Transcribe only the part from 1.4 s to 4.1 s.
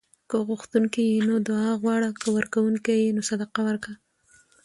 دعا غواړه؛ که ورکونکی یې نو صدقه ورکوه